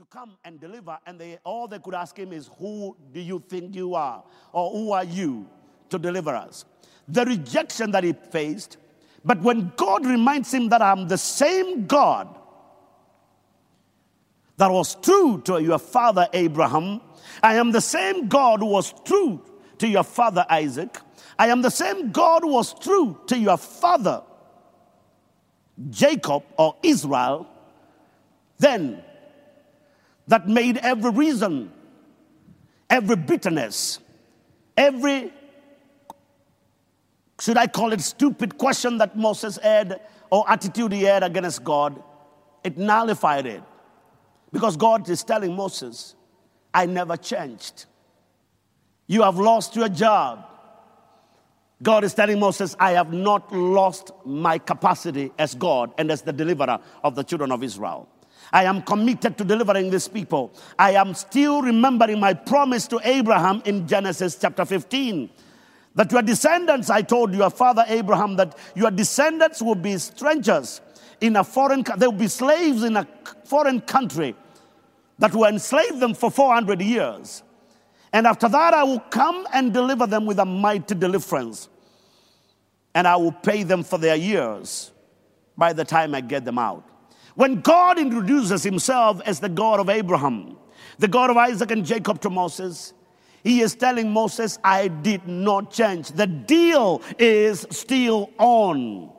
to 0.00 0.06
come 0.06 0.38
and 0.46 0.58
deliver, 0.58 0.96
and 1.04 1.20
they 1.20 1.38
all 1.44 1.68
they 1.68 1.78
could 1.78 1.92
ask 1.92 2.18
him 2.18 2.32
is, 2.32 2.48
Who 2.58 2.96
do 3.12 3.20
you 3.20 3.44
think 3.50 3.74
you 3.74 3.94
are? 3.94 4.24
Or 4.50 4.70
who 4.70 4.92
are 4.92 5.04
you 5.04 5.46
to 5.90 5.98
deliver 5.98 6.34
us? 6.34 6.64
The 7.06 7.26
rejection 7.26 7.90
that 7.90 8.02
he 8.02 8.14
faced, 8.14 8.78
but 9.26 9.42
when 9.42 9.70
God 9.76 10.06
reminds 10.06 10.54
him 10.54 10.70
that 10.70 10.80
I'm 10.80 11.06
the 11.06 11.18
same 11.18 11.86
God 11.86 12.34
that 14.56 14.70
was 14.70 14.94
true 14.94 15.42
to 15.42 15.62
your 15.62 15.78
father 15.78 16.26
Abraham, 16.32 17.02
I 17.42 17.56
am 17.56 17.70
the 17.70 17.82
same 17.82 18.26
God 18.26 18.60
who 18.60 18.66
was 18.66 18.94
true 19.04 19.42
to 19.76 19.86
your 19.86 20.04
father 20.04 20.46
Isaac, 20.48 20.98
I 21.38 21.48
am 21.48 21.60
the 21.60 21.70
same 21.70 22.10
God 22.10 22.40
who 22.40 22.52
was 22.52 22.72
true 22.72 23.20
to 23.26 23.38
your 23.38 23.58
father 23.58 24.22
Jacob 25.90 26.44
or 26.56 26.76
Israel, 26.82 27.46
then 28.58 29.04
that 30.30 30.48
made 30.48 30.76
every 30.76 31.10
reason, 31.10 31.72
every 32.88 33.16
bitterness, 33.16 33.98
every, 34.76 35.32
should 37.40 37.56
I 37.56 37.66
call 37.66 37.92
it 37.92 38.00
stupid 38.00 38.56
question 38.56 38.98
that 38.98 39.16
Moses 39.16 39.56
had 39.56 40.00
or 40.30 40.48
attitude 40.48 40.92
he 40.92 41.02
had 41.02 41.24
against 41.24 41.64
God, 41.64 42.00
it 42.62 42.78
nullified 42.78 43.44
it. 43.46 43.60
Because 44.52 44.76
God 44.76 45.08
is 45.08 45.24
telling 45.24 45.56
Moses, 45.56 46.14
I 46.72 46.86
never 46.86 47.16
changed. 47.16 47.86
You 49.08 49.22
have 49.22 49.36
lost 49.36 49.74
your 49.74 49.88
job. 49.88 50.46
God 51.82 52.04
is 52.04 52.14
telling 52.14 52.38
Moses, 52.38 52.76
I 52.78 52.92
have 52.92 53.12
not 53.12 53.52
lost 53.52 54.12
my 54.24 54.58
capacity 54.58 55.32
as 55.40 55.56
God 55.56 55.92
and 55.98 56.08
as 56.08 56.22
the 56.22 56.32
deliverer 56.32 56.78
of 57.02 57.16
the 57.16 57.24
children 57.24 57.50
of 57.50 57.64
Israel. 57.64 58.08
I 58.52 58.64
am 58.64 58.82
committed 58.82 59.38
to 59.38 59.44
delivering 59.44 59.90
these 59.90 60.08
people. 60.08 60.52
I 60.78 60.92
am 60.92 61.14
still 61.14 61.62
remembering 61.62 62.18
my 62.18 62.34
promise 62.34 62.86
to 62.88 63.00
Abraham 63.04 63.62
in 63.64 63.86
Genesis 63.86 64.36
chapter 64.40 64.64
15 64.64 65.30
that 65.94 66.12
your 66.12 66.22
descendants, 66.22 66.90
I 66.90 67.02
told 67.02 67.34
your 67.34 67.50
father 67.50 67.84
Abraham, 67.88 68.36
that 68.36 68.56
your 68.74 68.90
descendants 68.90 69.60
will 69.60 69.74
be 69.74 69.98
strangers 69.98 70.80
in 71.20 71.36
a 71.36 71.44
foreign 71.44 71.84
they 71.96 72.06
will 72.06 72.12
be 72.12 72.28
slaves 72.28 72.82
in 72.82 72.96
a 72.96 73.06
foreign 73.44 73.80
country 73.80 74.34
that 75.18 75.34
will 75.34 75.44
enslave 75.44 76.00
them 76.00 76.14
for 76.14 76.30
400 76.30 76.80
years. 76.80 77.42
And 78.12 78.26
after 78.26 78.48
that, 78.48 78.74
I 78.74 78.82
will 78.82 79.00
come 79.00 79.46
and 79.52 79.72
deliver 79.72 80.06
them 80.06 80.26
with 80.26 80.38
a 80.38 80.44
mighty 80.44 80.94
deliverance. 80.94 81.68
And 82.94 83.06
I 83.06 83.16
will 83.16 83.32
pay 83.32 83.62
them 83.62 83.84
for 83.84 83.98
their 83.98 84.16
years 84.16 84.90
by 85.56 85.72
the 85.72 85.84
time 85.84 86.14
I 86.14 86.20
get 86.20 86.44
them 86.44 86.58
out. 86.58 86.89
When 87.34 87.60
God 87.60 87.98
introduces 87.98 88.62
himself 88.62 89.20
as 89.24 89.40
the 89.40 89.48
God 89.48 89.80
of 89.80 89.88
Abraham, 89.88 90.56
the 90.98 91.08
God 91.08 91.30
of 91.30 91.36
Isaac 91.36 91.70
and 91.70 91.84
Jacob 91.84 92.20
to 92.22 92.30
Moses, 92.30 92.92
he 93.42 93.60
is 93.60 93.74
telling 93.74 94.12
Moses, 94.12 94.58
I 94.62 94.88
did 94.88 95.26
not 95.26 95.72
change. 95.72 96.08
The 96.08 96.26
deal 96.26 97.02
is 97.18 97.66
still 97.70 98.30
on. 98.38 99.12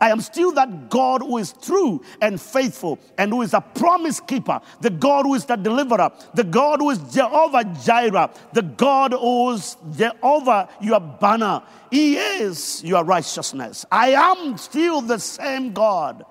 I 0.00 0.10
am 0.10 0.20
still 0.20 0.52
that 0.52 0.90
God 0.90 1.22
who 1.22 1.38
is 1.38 1.52
true 1.52 2.02
and 2.20 2.40
faithful 2.40 2.98
and 3.18 3.30
who 3.32 3.42
is 3.42 3.54
a 3.54 3.60
promise 3.60 4.20
keeper, 4.20 4.60
the 4.80 4.90
God 4.90 5.24
who 5.24 5.34
is 5.34 5.44
the 5.44 5.56
deliverer, 5.56 6.10
the 6.34 6.44
God 6.44 6.80
who 6.80 6.90
is 6.90 6.98
Jehovah 7.12 7.64
Jireh, 7.84 8.30
the 8.52 8.62
God 8.62 9.12
who 9.12 9.52
is 9.52 9.76
Jehovah 9.96 10.68
your 10.80 11.00
banner. 11.00 11.62
He 11.90 12.16
is 12.16 12.82
your 12.84 13.04
righteousness. 13.04 13.84
I 13.90 14.10
am 14.10 14.56
still 14.58 15.00
the 15.00 15.18
same 15.18 15.72
God 15.72 16.24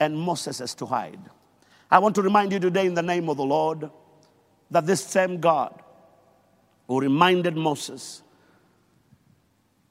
and 0.00 0.16
Moses 0.16 0.58
has 0.58 0.74
to 0.76 0.86
hide. 0.86 1.20
I 1.90 1.98
want 1.98 2.14
to 2.16 2.22
remind 2.22 2.52
you 2.52 2.58
today, 2.58 2.86
in 2.86 2.94
the 2.94 3.02
name 3.02 3.28
of 3.28 3.36
the 3.36 3.44
Lord, 3.44 3.90
that 4.70 4.86
this 4.86 5.04
same 5.04 5.40
God 5.40 5.82
who 6.88 7.00
reminded 7.00 7.56
Moses 7.56 8.22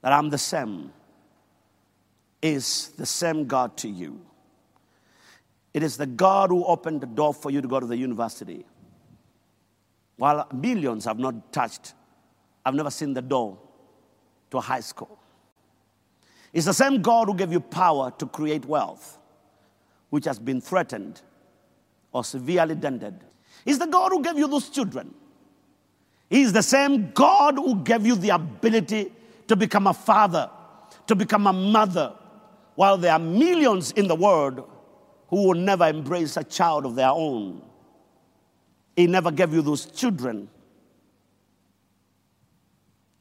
that 0.02 0.12
I'm 0.12 0.30
the 0.30 0.38
same 0.38 0.92
is 2.42 2.90
the 2.96 3.06
same 3.06 3.46
God 3.46 3.76
to 3.78 3.88
you. 3.88 4.20
It 5.74 5.82
is 5.82 5.96
the 5.96 6.06
God 6.06 6.50
who 6.50 6.64
opened 6.64 7.00
the 7.00 7.06
door 7.06 7.34
for 7.34 7.50
you 7.50 7.60
to 7.60 7.68
go 7.68 7.80
to 7.80 7.86
the 7.86 7.96
university. 7.96 8.64
While 10.16 10.46
millions 10.54 11.04
have 11.04 11.18
not 11.18 11.52
touched, 11.52 11.94
I've 12.64 12.74
never 12.74 12.90
seen 12.90 13.14
the 13.14 13.22
door 13.22 13.58
to 14.50 14.58
a 14.58 14.60
high 14.60 14.80
school. 14.80 15.18
It's 16.52 16.66
the 16.66 16.72
same 16.72 17.02
God 17.02 17.26
who 17.26 17.34
gave 17.34 17.52
you 17.52 17.60
power 17.60 18.12
to 18.18 18.26
create 18.26 18.64
wealth 18.64 19.18
which 20.10 20.24
has 20.24 20.38
been 20.38 20.60
threatened 20.60 21.20
or 22.12 22.24
severely 22.24 22.74
dented. 22.74 23.14
He's 23.64 23.78
the 23.78 23.86
God 23.86 24.12
who 24.12 24.22
gave 24.22 24.38
you 24.38 24.48
those 24.48 24.68
children. 24.68 25.14
He's 26.30 26.52
the 26.52 26.62
same 26.62 27.12
God 27.12 27.56
who 27.56 27.76
gave 27.76 28.06
you 28.06 28.16
the 28.16 28.30
ability 28.30 29.12
to 29.48 29.56
become 29.56 29.86
a 29.86 29.94
father, 29.94 30.50
to 31.06 31.14
become 31.14 31.46
a 31.46 31.52
mother, 31.52 32.14
while 32.74 32.98
there 32.98 33.12
are 33.12 33.18
millions 33.18 33.92
in 33.92 34.08
the 34.08 34.14
world 34.14 34.68
who 35.28 35.48
will 35.48 35.54
never 35.54 35.86
embrace 35.86 36.36
a 36.36 36.44
child 36.44 36.86
of 36.86 36.94
their 36.94 37.10
own. 37.10 37.62
He 38.94 39.06
never 39.06 39.30
gave 39.30 39.52
you 39.52 39.62
those 39.62 39.86
children 39.86 40.48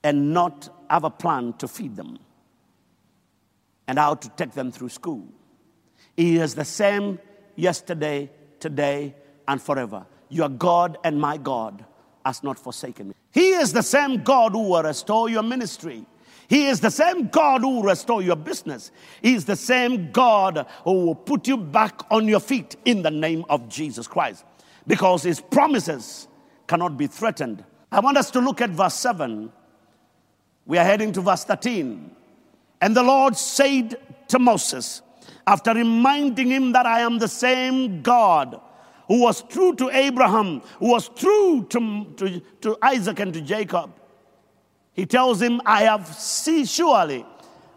and 0.04 0.34
not 0.34 0.70
have 0.90 1.04
a 1.04 1.10
plan 1.10 1.54
to 1.54 1.68
feed 1.68 1.96
them 1.96 2.20
and 3.88 3.98
how 3.98 4.16
to 4.16 4.30
take 4.30 4.52
them 4.52 4.72
through 4.72 4.90
school. 4.90 5.28
He 6.16 6.38
is 6.38 6.56
the 6.56 6.66
same 6.66 7.20
yesterday, 7.56 8.32
today, 8.60 9.16
and 9.48 9.62
forever. 9.62 10.06
Your 10.30 10.50
God 10.50 10.98
and 11.04 11.20
my 11.20 11.38
God 11.38 11.86
has 12.26 12.44
not 12.44 12.58
forsaken 12.58 13.10
me. 13.10 13.16
He 13.32 13.50
is 13.50 13.74
the 13.74 13.84
same 13.84 14.24
God 14.24 14.54
who 14.54 14.70
will 14.70 14.84
restore 14.84 15.30
your 15.30 15.44
ministry. 15.44 16.06
He 16.48 16.68
is 16.68 16.80
the 16.80 16.92
same 16.92 17.28
God 17.28 17.62
who 17.62 17.76
will 17.76 17.84
restore 17.84 18.22
your 18.22 18.36
business. 18.36 18.92
He 19.22 19.34
is 19.34 19.46
the 19.46 19.56
same 19.56 20.12
God 20.12 20.66
who 20.84 21.06
will 21.06 21.16
put 21.16 21.48
you 21.48 21.58
back 21.58 22.02
on 22.12 22.28
your 22.28 22.40
feet 22.40 22.76
in 22.86 23.02
the 23.02 23.12
name 23.12 23.46
of 23.50 23.68
Jesus 23.68 24.08
Christ. 24.08 24.46
Because 24.88 25.24
his 25.24 25.42
promises 25.42 26.28
cannot 26.68 26.98
be 26.98 27.08
threatened. 27.08 27.64
I 27.92 28.00
want 28.00 28.18
us 28.18 28.32
to 28.32 28.40
look 28.40 28.62
at 28.62 28.70
verse 28.70 28.94
7. 28.96 29.52
We 30.66 30.78
are 30.78 30.86
heading 30.86 31.12
to 31.14 31.22
verse 31.22 31.44
13. 31.44 32.12
And 32.82 32.96
the 32.96 33.04
Lord 33.04 33.36
said 33.36 33.98
to 34.30 34.40
Moses, 34.40 35.02
after 35.48 35.74
reminding 35.74 36.50
him 36.50 36.72
that 36.72 36.86
I 36.86 37.02
am 37.02 37.20
the 37.20 37.28
same 37.28 38.02
God 38.02 38.60
who 39.08 39.22
was 39.22 39.44
true 39.44 39.76
to 39.76 39.90
Abraham, 39.92 40.62
who 40.80 40.90
was 40.90 41.10
true 41.10 41.66
to, 41.70 42.06
to, 42.18 42.40
to 42.62 42.78
Isaac 42.82 43.20
and 43.20 43.34
to 43.34 43.42
Jacob, 43.42 43.94
he 44.94 45.06
tells 45.06 45.42
him, 45.42 45.62
I 45.66 45.84
have 45.84 46.08
seen 46.08 46.66
surely, 46.66 47.26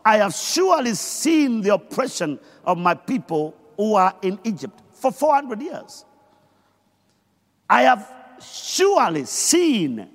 I 0.05 0.19
have 0.19 0.35
surely 0.35 0.95
seen 0.95 1.61
the 1.61 1.75
oppression 1.75 2.39
of 2.65 2.79
my 2.79 2.95
people 2.95 3.55
who 3.77 3.95
are 3.95 4.15
in 4.23 4.39
Egypt 4.45 4.81
for 4.93 5.13
400 5.13 5.61
years. 5.61 6.05
I 7.69 7.83
have 7.83 8.11
surely 8.41 9.25
seen. 9.25 10.09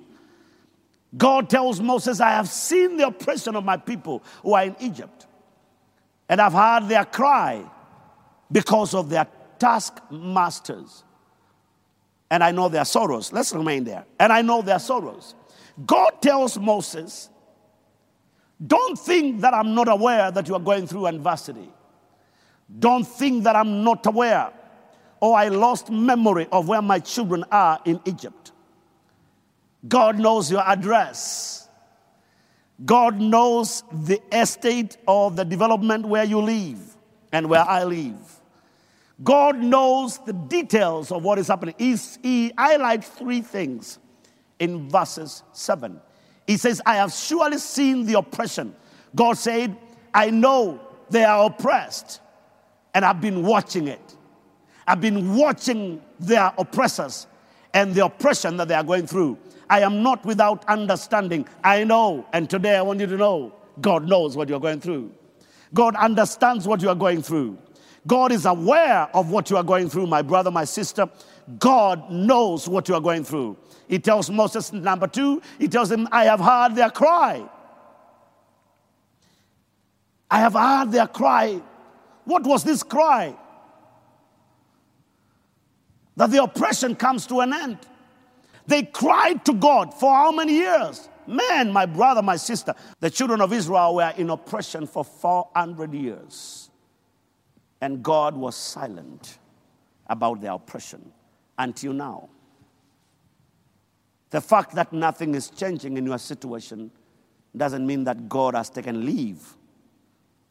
God 1.16 1.48
tells 1.48 1.80
Moses, 1.80 2.20
I 2.20 2.30
have 2.30 2.48
seen 2.48 2.96
the 2.96 3.06
oppression 3.06 3.54
of 3.54 3.64
my 3.64 3.76
people 3.76 4.22
who 4.42 4.54
are 4.54 4.64
in 4.64 4.76
Egypt. 4.80 5.26
And 6.28 6.40
I've 6.40 6.52
heard 6.52 6.88
their 6.88 7.04
cry 7.04 7.64
because 8.50 8.94
of 8.94 9.10
their 9.10 9.26
taskmasters. 9.58 11.04
And 12.30 12.42
I 12.42 12.50
know 12.50 12.68
their 12.68 12.84
sorrows. 12.84 13.32
Let's 13.32 13.52
remain 13.52 13.84
there. 13.84 14.04
And 14.18 14.32
I 14.32 14.42
know 14.42 14.62
their 14.62 14.78
sorrows. 14.78 15.34
God 15.84 16.22
tells 16.22 16.58
Moses, 16.58 17.28
Don't 18.64 18.98
think 18.98 19.40
that 19.42 19.54
I'm 19.54 19.74
not 19.74 19.88
aware 19.88 20.30
that 20.30 20.48
you 20.48 20.54
are 20.54 20.60
going 20.60 20.86
through 20.86 21.06
adversity. 21.06 21.68
Don't 22.78 23.04
think 23.04 23.44
that 23.44 23.56
I'm 23.56 23.84
not 23.84 24.06
aware 24.06 24.50
or 25.20 25.36
I 25.36 25.48
lost 25.48 25.90
memory 25.90 26.46
of 26.52 26.68
where 26.68 26.82
my 26.82 26.98
children 26.98 27.44
are 27.50 27.80
in 27.84 28.00
Egypt. 28.04 28.52
God 29.86 30.18
knows 30.18 30.50
your 30.50 30.60
address. 30.60 31.63
God 32.84 33.20
knows 33.20 33.84
the 33.92 34.20
estate 34.32 34.96
or 35.06 35.30
the 35.30 35.44
development 35.44 36.06
where 36.06 36.24
you 36.24 36.40
live 36.40 36.96
and 37.32 37.48
where 37.48 37.62
I 37.62 37.84
live. 37.84 38.40
God 39.22 39.58
knows 39.58 40.18
the 40.18 40.32
details 40.32 41.12
of 41.12 41.22
what 41.22 41.38
is 41.38 41.46
happening. 41.46 41.74
He's, 41.78 42.18
he 42.22 42.52
highlights 42.58 43.08
three 43.08 43.42
things 43.42 43.98
in 44.58 44.88
verses 44.88 45.44
7. 45.52 46.00
He 46.46 46.56
says, 46.56 46.82
I 46.84 46.96
have 46.96 47.12
surely 47.12 47.58
seen 47.58 48.06
the 48.06 48.18
oppression. 48.18 48.74
God 49.14 49.34
said, 49.38 49.76
I 50.12 50.30
know 50.30 50.80
they 51.10 51.24
are 51.24 51.46
oppressed, 51.46 52.20
and 52.92 53.04
I've 53.04 53.20
been 53.20 53.42
watching 53.44 53.88
it. 53.88 54.16
I've 54.86 55.00
been 55.00 55.34
watching 55.36 56.02
their 56.18 56.52
oppressors 56.58 57.26
and 57.72 57.94
the 57.94 58.04
oppression 58.04 58.56
that 58.58 58.68
they 58.68 58.74
are 58.74 58.84
going 58.84 59.06
through. 59.06 59.38
I 59.68 59.80
am 59.80 60.02
not 60.02 60.24
without 60.24 60.64
understanding. 60.68 61.48
I 61.62 61.84
know, 61.84 62.26
and 62.32 62.48
today 62.48 62.76
I 62.76 62.82
want 62.82 63.00
you 63.00 63.06
to 63.06 63.16
know 63.16 63.54
God 63.80 64.08
knows 64.08 64.36
what 64.36 64.48
you're 64.48 64.60
going 64.60 64.80
through. 64.80 65.12
God 65.72 65.96
understands 65.96 66.68
what 66.68 66.82
you 66.82 66.88
are 66.88 66.94
going 66.94 67.22
through. 67.22 67.58
God 68.06 68.32
is 68.32 68.44
aware 68.44 69.08
of 69.14 69.30
what 69.30 69.50
you 69.50 69.56
are 69.56 69.62
going 69.62 69.88
through, 69.88 70.06
my 70.06 70.22
brother, 70.22 70.50
my 70.50 70.64
sister. 70.64 71.08
God 71.58 72.10
knows 72.10 72.68
what 72.68 72.88
you 72.88 72.94
are 72.94 73.00
going 73.00 73.24
through. 73.24 73.56
He 73.88 73.98
tells 73.98 74.30
Moses, 74.30 74.72
number 74.72 75.06
two, 75.06 75.42
he 75.58 75.68
tells 75.68 75.90
him, 75.90 76.06
I 76.12 76.24
have 76.24 76.40
heard 76.40 76.74
their 76.74 76.90
cry. 76.90 77.48
I 80.30 80.38
have 80.38 80.54
heard 80.54 80.92
their 80.92 81.06
cry. 81.06 81.60
What 82.24 82.44
was 82.44 82.64
this 82.64 82.82
cry? 82.82 83.34
That 86.16 86.30
the 86.30 86.42
oppression 86.42 86.94
comes 86.94 87.26
to 87.26 87.40
an 87.40 87.52
end. 87.52 87.78
They 88.66 88.82
cried 88.82 89.44
to 89.44 89.52
God 89.52 89.92
for 89.94 90.12
how 90.12 90.32
many 90.32 90.54
years? 90.54 91.08
Man, 91.26 91.72
my 91.72 91.86
brother, 91.86 92.22
my 92.22 92.36
sister, 92.36 92.74
the 93.00 93.10
children 93.10 93.40
of 93.40 93.52
Israel 93.52 93.94
were 93.96 94.12
in 94.16 94.30
oppression 94.30 94.86
for 94.86 95.04
400 95.04 95.94
years. 95.94 96.70
And 97.80 98.02
God 98.02 98.36
was 98.36 98.56
silent 98.56 99.38
about 100.06 100.40
their 100.40 100.52
oppression 100.52 101.12
until 101.58 101.92
now. 101.92 102.28
The 104.30 104.40
fact 104.40 104.74
that 104.74 104.92
nothing 104.92 105.34
is 105.34 105.50
changing 105.50 105.96
in 105.96 106.06
your 106.06 106.18
situation 106.18 106.90
doesn't 107.56 107.86
mean 107.86 108.04
that 108.04 108.28
God 108.28 108.54
has 108.54 108.68
taken 108.68 109.04
leave 109.04 109.54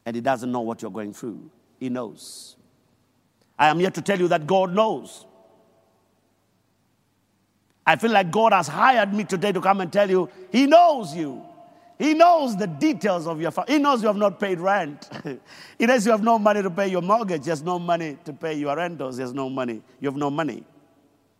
and 0.05 0.15
He 0.15 0.21
doesn't 0.21 0.51
know 0.51 0.61
what 0.61 0.81
you're 0.81 0.91
going 0.91 1.13
through. 1.13 1.49
He 1.79 1.89
knows. 1.89 2.55
I 3.57 3.67
am 3.67 3.79
here 3.79 3.91
to 3.91 4.01
tell 4.01 4.19
you 4.19 4.27
that 4.29 4.47
God 4.47 4.73
knows. 4.73 5.25
I 7.85 7.95
feel 7.97 8.11
like 8.11 8.31
God 8.31 8.53
has 8.53 8.67
hired 8.67 9.13
me 9.13 9.25
today 9.25 9.51
to 9.51 9.59
come 9.61 9.81
and 9.81 9.91
tell 9.91 10.09
you 10.09 10.29
He 10.51 10.65
knows 10.65 11.15
you. 11.15 11.43
He 11.99 12.13
knows 12.13 12.57
the 12.57 12.67
details 12.67 13.27
of 13.27 13.39
your 13.39 13.51
family. 13.51 13.73
He 13.73 13.79
knows 13.79 14.01
you 14.01 14.07
have 14.07 14.17
not 14.17 14.39
paid 14.39 14.59
rent. 14.59 15.09
he 15.79 15.85
knows 15.85 16.05
you 16.05 16.11
have 16.11 16.23
no 16.23 16.39
money 16.39 16.61
to 16.61 16.69
pay 16.69 16.87
your 16.87 17.01
mortgage. 17.01 17.43
There's 17.43 17.61
no 17.61 17.77
money 17.77 18.17
to 18.25 18.33
pay 18.33 18.55
your 18.55 18.75
rentals. 18.75 19.17
There's 19.17 19.33
no 19.33 19.49
money. 19.49 19.81
You 19.99 20.09
have 20.09 20.17
no 20.17 20.29
money. 20.29 20.63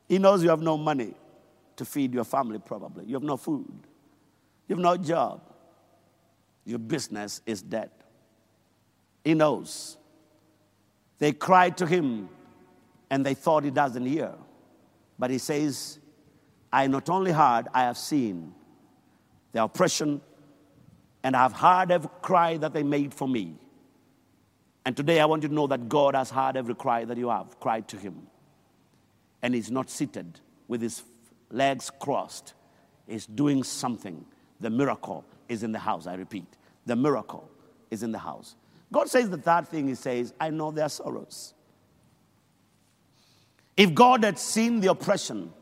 He 0.07 0.19
knows 0.19 0.43
you 0.43 0.49
have 0.49 0.61
no 0.61 0.77
money 0.77 1.15
to 1.75 1.85
feed 1.85 2.13
your 2.13 2.23
family, 2.23 2.59
probably. 2.59 3.05
You 3.05 3.15
have 3.15 3.23
no 3.23 3.35
food. 3.35 3.73
You 4.67 4.75
have 4.75 4.83
no 4.83 4.95
job. 4.95 5.41
Your 6.65 6.79
business 6.79 7.41
is 7.45 7.61
dead. 7.61 7.89
He 9.23 9.33
knows. 9.33 9.97
They 11.17 11.31
cried 11.31 11.77
to 11.77 11.85
him 11.85 12.29
and 13.09 13.25
they 13.25 13.33
thought 13.33 13.63
he 13.63 13.71
doesn't 13.71 14.05
hear. 14.05 14.33
But 15.17 15.31
he 15.31 15.39
says, 15.39 15.99
I 16.73 16.87
not 16.87 17.07
only 17.07 17.31
heard, 17.31 17.67
I 17.71 17.83
have 17.83 17.99
seen 17.99 18.51
the 19.51 19.63
oppression 19.63 20.21
and 21.23 21.35
I 21.35 21.43
have 21.43 21.53
heard 21.53 21.91
every 21.91 22.09
cry 22.23 22.57
that 22.57 22.73
they 22.73 22.81
made 22.81 23.13
for 23.13 23.27
me. 23.27 23.55
And 24.83 24.97
today 24.97 25.19
I 25.19 25.25
want 25.25 25.43
you 25.43 25.49
to 25.49 25.55
know 25.55 25.67
that 25.67 25.87
God 25.87 26.15
has 26.15 26.31
heard 26.31 26.57
every 26.57 26.73
cry 26.73 27.05
that 27.05 27.15
you 27.15 27.29
have 27.29 27.59
cried 27.59 27.87
to 27.89 27.97
him. 27.97 28.27
And 29.43 29.53
he's 29.53 29.69
not 29.69 29.91
seated 29.91 30.39
with 30.67 30.81
his 30.81 31.03
legs 31.51 31.91
crossed. 31.99 32.55
He's 33.07 33.27
doing 33.27 33.61
something. 33.63 34.25
The 34.59 34.71
miracle 34.71 35.25
is 35.47 35.61
in 35.61 35.73
the 35.73 35.79
house, 35.79 36.07
I 36.07 36.15
repeat. 36.15 36.47
The 36.87 36.95
miracle 36.95 37.47
is 37.91 38.01
in 38.01 38.11
the 38.11 38.17
house. 38.17 38.55
God 38.91 39.09
says 39.09 39.29
the 39.29 39.37
third 39.37 39.67
thing, 39.67 39.87
He 39.87 39.95
says, 39.95 40.33
I 40.39 40.49
know 40.49 40.71
their 40.71 40.89
sorrows. 40.89 41.53
If 43.77 43.93
God 43.93 44.23
had 44.23 44.39
seen 44.39 44.79
the 44.79 44.89
oppression 44.89 45.53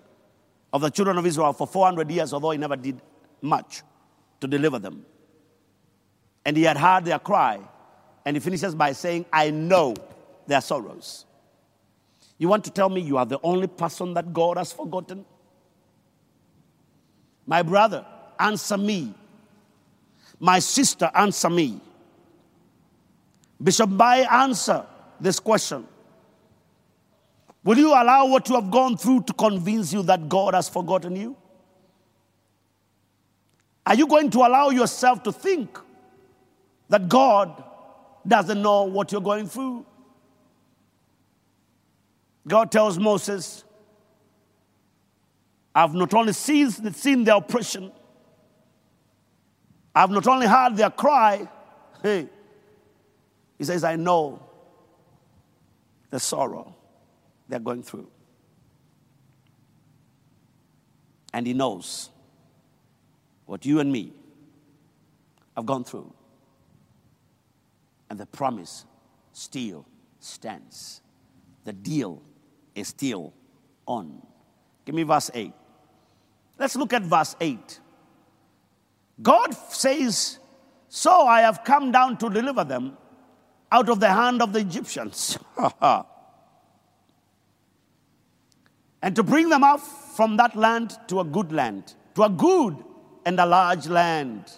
of 0.74 0.82
the 0.82 0.90
children 0.90 1.18
of 1.18 1.26
Israel 1.26 1.54
for 1.54 1.68
400 1.68 2.10
years, 2.10 2.34
although 2.34 2.52
He 2.52 2.58
never 2.58 2.76
did 2.76 3.02
much 3.42 3.82
to 4.40 4.48
deliver 4.48 4.80
them, 4.80 5.06
and 6.46 6.56
He 6.56 6.64
had 6.64 6.78
heard 6.78 7.06
their 7.06 7.20
cry, 7.20 7.60
and 8.26 8.36
He 8.36 8.40
finishes 8.40 8.76
by 8.76 8.94
saying, 8.94 9.26
I 9.32 9.50
know 9.50 9.96
their 10.48 10.62
sorrows. 10.62 11.26
You 12.38 12.48
want 12.48 12.64
to 12.64 12.72
tell 12.72 12.90
me 12.90 13.02
you 13.02 13.18
are 13.18 13.26
the 13.26 13.40
only 13.44 13.68
person 13.68 14.16
that 14.16 14.34
God 14.34 14.58
has 14.58 14.74
forgotten? 14.74 15.26
My 17.46 17.62
brother, 17.62 18.06
answer 18.40 18.78
me. 18.78 19.14
My 20.40 20.60
sister, 20.60 21.12
answer 21.14 21.50
me. 21.50 21.80
Bishop 23.62 23.96
Bai, 23.96 24.26
answer 24.44 24.86
this 25.20 25.40
question. 25.40 25.88
Will 27.64 27.78
you 27.78 27.90
allow 27.90 28.26
what 28.26 28.50
you 28.50 28.56
have 28.56 28.72
gone 28.72 28.98
through 28.98 29.24
to 29.24 29.34
convince 29.34 29.94
you 29.94 30.02
that 30.04 30.28
God 30.28 30.54
has 30.54 30.68
forgotten 30.68 31.16
you? 31.16 31.36
Are 33.86 33.96
you 33.96 34.08
going 34.08 34.30
to 34.32 34.40
allow 34.40 34.70
yourself 34.70 35.22
to 35.24 35.32
think 35.32 35.78
that 36.90 37.08
God 37.08 37.64
doesn't 38.28 38.62
know 38.62 38.84
what 38.84 39.12
you're 39.12 39.22
going 39.22 39.48
through? 39.48 39.86
God 42.48 42.72
tells 42.72 42.98
Moses, 42.98 43.64
I've 45.74 45.94
not 45.94 46.14
only 46.14 46.34
seen, 46.34 46.72
seen 46.94 47.24
their 47.24 47.36
oppression, 47.36 47.92
I've 49.94 50.10
not 50.10 50.26
only 50.26 50.48
heard 50.48 50.76
their 50.78 50.90
cry, 50.90 51.48
hey, 52.04 52.28
he 53.58 53.64
says, 53.64 53.84
I 53.84 53.96
know 53.96 54.42
the 56.10 56.20
sorrow 56.20 56.76
they're 57.52 57.60
going 57.60 57.84
through. 57.84 58.10
And 61.34 61.46
He 61.46 61.54
knows 61.54 62.10
what 63.46 63.66
you 63.66 63.80
and 63.80 63.92
me 63.92 64.14
have 65.56 65.66
gone 65.66 65.84
through. 65.84 66.14
And 68.10 68.20
the 68.20 68.26
promise 68.26 68.86
still 69.34 69.86
stands. 70.20 71.02
The 71.64 71.74
deal 71.74 72.22
is 72.74 72.88
still 72.88 73.34
on. 73.86 74.22
Give 74.86 74.96
me 74.96 75.04
verse 75.04 75.30
8. 75.34 75.52
Let's 76.58 76.76
look 76.76 76.94
at 76.94 77.04
verse 77.04 77.36
8. 77.40 77.80
God 79.22 79.54
says, 79.54 80.40
So 80.88 81.28
I 81.28 81.42
have 81.42 81.64
come 81.64 81.92
down 81.92 82.18
to 82.18 82.30
deliver 82.30 82.64
them 82.64 82.98
out 83.72 83.90
of 83.90 84.00
the 84.00 84.10
hand 84.10 84.42
of 84.42 84.54
the 84.54 84.60
Egyptians. 84.60 85.38
and 89.02 89.16
to 89.16 89.24
bring 89.24 89.50
them 89.50 89.64
out 89.64 89.82
from 90.16 90.38
that 90.38 90.56
land 90.56 90.98
to 91.08 91.20
a 91.20 91.24
good 91.24 91.52
land, 91.52 91.96
to 92.16 92.24
a 92.24 92.30
good 92.30 92.78
and 93.26 93.40
a 93.40 93.46
large 93.46 93.88
land, 93.88 94.52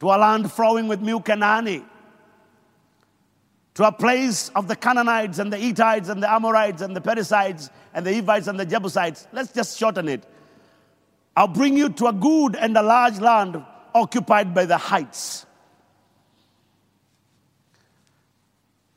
to 0.00 0.06
a 0.06 0.16
land 0.16 0.50
flowing 0.50 0.88
with 0.88 1.00
milk 1.00 1.28
and 1.28 1.42
honey, 1.42 1.84
to 3.74 3.86
a 3.86 3.92
place 3.92 4.50
of 4.50 4.68
the 4.68 4.76
Canaanites 4.76 5.38
and 5.38 5.52
the 5.52 5.56
Hittites 5.56 6.08
and 6.08 6.22
the 6.22 6.30
Amorites 6.30 6.82
and 6.82 6.94
the 6.94 7.00
Perizzites 7.00 7.70
and 7.94 8.06
the 8.06 8.14
Hivites 8.14 8.46
and 8.46 8.58
the 8.58 8.66
Jebusites. 8.66 9.26
Let's 9.32 9.52
just 9.52 9.78
shorten 9.78 10.08
it. 10.08 10.24
I'll 11.36 11.48
bring 11.48 11.76
you 11.76 11.88
to 11.88 12.06
a 12.08 12.12
good 12.12 12.56
and 12.56 12.76
a 12.76 12.82
large 12.82 13.18
land 13.18 13.62
occupied 13.94 14.54
by 14.54 14.66
the 14.66 14.76
heights 14.76 15.46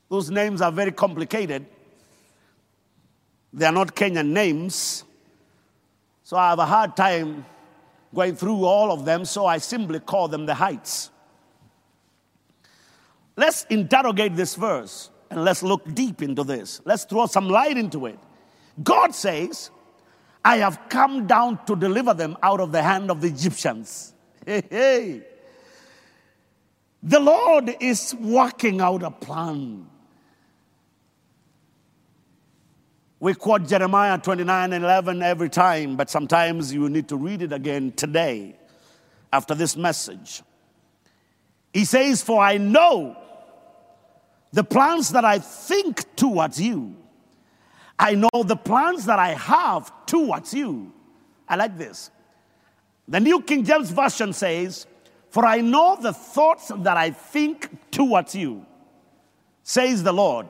Those 0.10 0.30
names 0.30 0.62
are 0.62 0.72
very 0.72 0.92
complicated. 0.92 1.66
They 3.56 3.66
are 3.66 3.72
not 3.72 3.96
Kenyan 3.96 4.28
names. 4.28 5.06
So 6.24 6.36
I 6.36 6.50
have 6.50 6.60
a 6.60 6.66
hard 6.66 6.98
time 6.98 7.46
going 8.14 8.36
through 8.36 8.66
all 8.66 8.92
of 8.92 9.06
them, 9.06 9.24
so 9.24 9.46
I 9.46 9.60
simply 9.60 10.00
call 10.00 10.28
them 10.28 10.46
the 10.46 10.54
heights. 10.54 11.10
Let's 13.38 13.64
interrogate 13.70 14.36
this 14.36 14.56
verse 14.56 15.10
and 15.30 15.44
let's 15.44 15.64
look 15.64 15.94
deep 15.94 16.22
into 16.22 16.44
this. 16.44 16.82
Let's 16.84 17.06
throw 17.06 17.28
some 17.28 17.50
light 17.50 17.78
into 17.78 18.08
it. 18.08 18.20
God 18.84 19.16
says, 19.16 19.72
I 20.44 20.58
have 20.58 20.80
come 20.90 21.26
down 21.26 21.66
to 21.66 21.76
deliver 21.76 22.14
them 22.14 22.38
out 22.44 22.60
of 22.60 22.74
the 22.74 22.84
hand 22.84 23.10
of 23.10 23.22
the 23.22 23.28
Egyptians. 23.28 24.12
Hey, 24.46 24.62
hey. 24.70 25.24
The 27.02 27.20
Lord 27.20 27.76
is 27.80 28.14
working 28.14 28.80
out 28.80 29.02
a 29.02 29.10
plan. 29.10 29.88
We 33.26 33.34
quote 33.34 33.68
Jeremiah 33.68 34.20
29 34.20 34.72
and 34.72 34.84
11 34.86 35.24
every 35.24 35.50
time, 35.50 35.96
but 35.96 36.12
sometimes 36.12 36.72
you 36.72 36.88
need 36.90 37.08
to 37.08 37.18
read 37.18 37.42
it 37.42 37.52
again 37.52 37.92
today 37.94 38.56
after 39.34 39.56
this 39.56 39.76
message. 39.76 40.44
He 41.74 41.86
says, 41.86 42.22
For 42.22 42.40
I 42.40 42.58
know 42.58 43.18
the 44.54 44.64
plans 44.64 45.10
that 45.14 45.26
I 45.26 45.40
think 45.40 46.16
towards 46.16 46.62
you. 46.62 46.96
I 47.98 48.14
know 48.14 48.44
the 48.44 48.56
plans 48.56 49.06
that 49.06 49.18
I 49.18 49.30
have 49.30 49.92
towards 50.06 50.54
you. 50.54 50.94
I 51.50 51.56
like 51.56 51.80
this. 51.80 52.12
The 53.08 53.20
New 53.20 53.42
King 53.42 53.64
James 53.64 53.90
Version 53.90 54.34
says, 54.34 54.86
For 55.32 55.48
I 55.48 55.62
know 55.62 55.98
the 56.00 56.14
thoughts 56.14 56.72
that 56.76 56.96
I 56.96 57.10
think 57.10 57.90
towards 57.90 58.36
you, 58.36 58.68
says 59.64 60.04
the 60.04 60.14
Lord, 60.14 60.46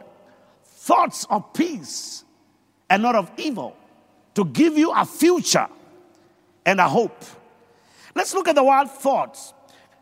thoughts 0.65 1.25
of 1.29 1.53
peace 1.53 2.24
and 2.89 3.01
not 3.01 3.15
of 3.15 3.31
evil, 3.37 3.75
to 4.35 4.45
give 4.45 4.77
you 4.77 4.91
a 4.91 5.05
future 5.05 5.67
and 6.65 6.79
a 6.79 6.87
hope. 6.87 7.23
Let's 8.13 8.33
look 8.33 8.47
at 8.47 8.55
the 8.55 8.63
word 8.63 8.87
thoughts. 8.87 9.53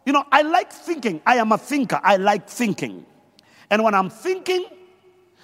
You 0.05 0.13
know, 0.13 0.23
I 0.31 0.41
like 0.41 0.71
thinking. 0.71 1.21
I 1.25 1.37
am 1.37 1.51
a 1.51 1.57
thinker. 1.57 1.99
I 2.03 2.17
like 2.17 2.49
thinking. 2.49 3.05
And 3.69 3.83
when 3.83 3.93
I'm 3.93 4.09
thinking, 4.09 4.65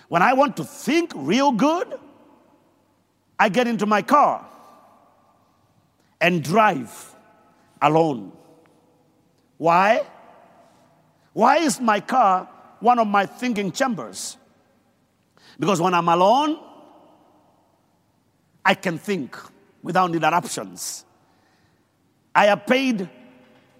when 0.07 0.21
I 0.21 0.33
want 0.33 0.57
to 0.57 0.63
think 0.63 1.11
real 1.15 1.51
good, 1.51 1.99
I 3.39 3.49
get 3.49 3.67
into 3.67 3.85
my 3.85 4.01
car 4.01 4.45
and 6.19 6.43
drive 6.43 7.15
alone. 7.81 8.33
Why? 9.57 10.05
Why 11.33 11.57
is 11.57 11.79
my 11.79 12.01
car 12.01 12.49
one 12.79 12.99
of 12.99 13.07
my 13.07 13.25
thinking 13.25 13.71
chambers? 13.71 14.37
Because 15.59 15.79
when 15.79 15.93
I'm 15.93 16.09
alone, 16.09 16.59
I 18.69 18.75
can 18.75 18.99
think 18.99 19.35
without 19.81 20.13
interruptions. 20.13 21.03
I 22.35 22.45
have 22.45 22.67
paid 22.67 23.09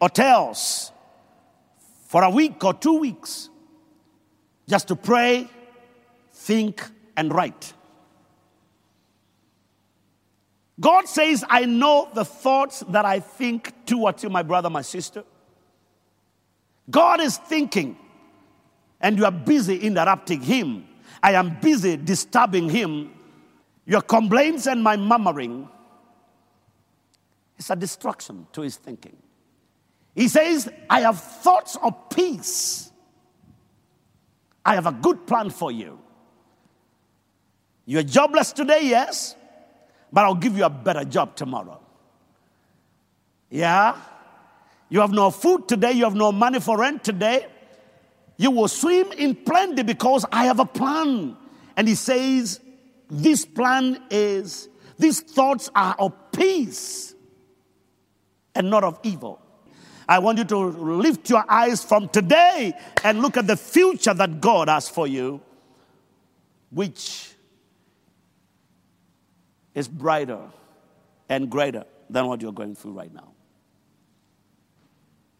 hotels 0.02 0.92
for 2.08 2.24
a 2.24 2.30
week 2.32 2.64
or 2.64 2.74
two 2.74 2.98
weeks 2.98 3.50
just 4.68 4.88
to 4.88 4.96
pray, 4.96 5.48
think, 6.32 6.82
and 7.16 7.32
write. 7.32 7.72
God 10.80 11.08
says, 11.08 11.46
I 11.48 11.66
know 11.66 12.10
the 12.16 12.26
thoughts 12.26 12.84
that 12.90 13.06
I 13.06 13.20
think 13.20 13.72
towards 13.86 14.24
you, 14.24 14.32
my 14.32 14.42
brother, 14.42 14.72
my 14.72 14.82
sister. 14.82 15.24
God 16.90 17.22
is 17.22 17.38
thinking, 17.38 17.96
and 19.00 19.20
you 19.20 19.26
are 19.26 19.32
busy 19.32 19.78
interrupting 19.78 20.42
Him. 20.42 20.88
I 21.22 21.34
am 21.34 21.60
busy 21.62 21.96
disturbing 21.96 22.70
Him. 22.70 23.12
Your 23.90 24.02
complaints 24.02 24.68
and 24.68 24.84
my 24.84 24.96
murmuring 24.96 25.68
is 27.58 27.72
a 27.72 27.76
destruction 27.76 28.46
to 28.54 28.62
His 28.62 28.78
thinking. 28.78 29.18
He 30.14 30.28
says, 30.28 30.70
I 30.88 31.02
have 31.02 31.20
thoughts 31.20 31.76
of 31.82 32.08
peace. 32.12 32.92
I 34.64 34.76
have 34.76 34.86
a 34.86 34.92
good 34.92 35.26
plan 35.26 35.50
for 35.50 35.72
you. 35.72 36.00
You're 37.88 38.04
jobless 38.04 38.52
today, 38.52 38.82
yes, 38.84 39.36
but 40.14 40.24
I'll 40.24 40.36
give 40.36 40.56
you 40.56 40.66
a 40.66 40.70
better 40.70 41.04
job 41.04 41.36
tomorrow. 41.36 41.82
Yeah? 43.50 44.00
You 44.90 45.00
have 45.00 45.12
no 45.12 45.32
food 45.32 45.68
today, 45.68 45.94
you 45.94 46.04
have 46.04 46.14
no 46.14 46.32
money 46.32 46.60
for 46.60 46.78
rent 46.78 47.04
today. 47.04 47.48
You 48.38 48.52
will 48.52 48.68
swim 48.68 49.12
in 49.14 49.34
plenty 49.34 49.82
because 49.82 50.28
I 50.32 50.46
have 50.46 50.60
a 50.60 50.66
plan. 50.66 51.36
And 51.76 51.88
he 51.88 51.96
says, 51.96 52.60
This 53.10 53.46
plan 53.46 54.04
is, 54.12 54.70
these 54.98 55.22
thoughts 55.22 55.70
are 55.76 55.96
of 55.98 56.14
peace 56.32 57.16
and 58.54 58.70
not 58.70 58.84
of 58.84 59.00
evil. 59.04 59.42
I 60.08 60.20
want 60.20 60.38
you 60.38 60.44
to 60.46 60.58
lift 60.58 61.30
your 61.30 61.44
eyes 61.48 61.84
from 61.84 62.10
today 62.10 62.74
and 63.04 63.22
look 63.22 63.38
at 63.38 63.48
the 63.48 63.56
future 63.56 64.14
that 64.14 64.42
God 64.42 64.68
has 64.68 64.90
for 64.90 65.08
you, 65.08 65.42
which 66.72 67.34
is 69.74 69.88
brighter 69.88 70.40
and 71.30 71.50
greater 71.50 71.86
than 72.10 72.28
what 72.28 72.42
you're 72.42 72.52
going 72.52 72.76
through 72.76 72.94
right 72.94 73.14
now. 73.14 73.32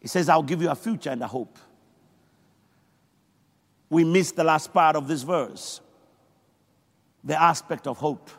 He 0.00 0.08
says, 0.08 0.28
I'll 0.28 0.42
give 0.42 0.62
you 0.62 0.70
a 0.70 0.74
future 0.74 1.10
and 1.10 1.22
a 1.22 1.26
hope. 1.26 1.58
We 3.90 4.04
missed 4.04 4.36
the 4.36 4.44
last 4.44 4.72
part 4.72 4.96
of 4.96 5.08
this 5.08 5.22
verse 5.22 5.80
the 7.24 7.40
aspect 7.40 7.86
of 7.86 7.98
hope. 7.98 8.30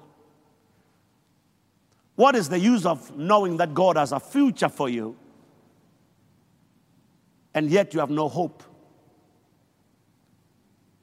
What 2.16 2.36
is 2.36 2.50
the 2.50 2.60
use 2.60 2.86
of 2.86 3.16
knowing 3.18 3.58
that 3.58 3.74
God 3.74 3.98
has 3.98 4.12
a 4.12 4.20
future 4.20 4.70
for 4.70 4.90
you 4.90 5.16
and 7.54 7.70
yet 7.70 7.94
you 7.94 8.00
have 8.00 8.10
no 8.10 8.28
hope 8.28 8.64